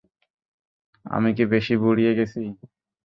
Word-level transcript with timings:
আমি 1.05 1.29
কি 1.37 1.43
বেশি 1.53 1.73
বুড়িয়ে 1.81 2.11
গেছি? 2.17 2.41